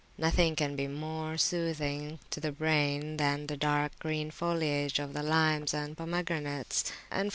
Nothing 0.17 0.55
can 0.55 0.75
be 0.75 0.87
more 0.87 1.37
soothing 1.37 2.17
to 2.31 2.39
the 2.39 2.51
brain 2.51 3.17
than 3.17 3.45
the 3.45 3.55
dark 3.55 3.91
green 3.99 4.31
foliage 4.31 4.97
of 4.97 5.13
the 5.13 5.21
limes 5.21 5.75
and 5.75 5.95
pomegranates; 5.95 6.91
and 7.11 7.19
from 7.25 7.27
[p. 7.27 7.29